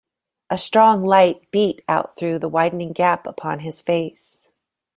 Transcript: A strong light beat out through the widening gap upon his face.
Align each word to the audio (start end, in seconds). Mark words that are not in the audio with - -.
A 0.49 0.57
strong 0.57 1.05
light 1.05 1.51
beat 1.51 1.83
out 1.87 2.15
through 2.15 2.39
the 2.39 2.49
widening 2.49 2.91
gap 2.91 3.27
upon 3.27 3.59
his 3.59 3.83
face. 3.83 4.49